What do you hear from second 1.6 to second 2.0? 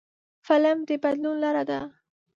ده